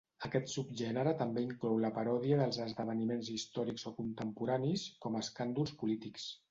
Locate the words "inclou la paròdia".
1.49-2.39